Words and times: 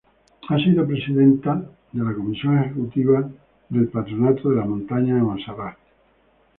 Ha 0.49 0.57
sido 0.57 0.87
presidente 0.87 1.47
de 1.91 2.03
la 2.03 2.15
comisión 2.15 2.57
ejecutiva 2.57 3.29
del 3.69 3.87
Patronato 3.89 4.49
de 4.49 4.55
la 4.55 4.65
Montaña 4.65 5.13
de 5.13 5.21
Montserrat. 5.21 5.77